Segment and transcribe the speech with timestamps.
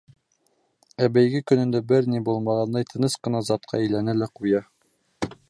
[1.05, 4.65] Ә бәйге көнөндә бер ни булмағандай тыныс ҡына затҡа әйләнә лә ҡуя.